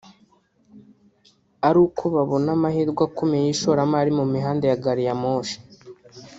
ari 1.67 1.79
uko 1.85 2.03
bubona 2.13 2.49
amahirwe 2.57 3.01
akomeye 3.09 3.43
y’ishoramari 3.47 4.11
mu 4.17 4.25
mihanda 4.33 4.63
ya 4.67 4.77
gari 4.83 5.03
ya 5.07 5.15
moshi 5.21 5.57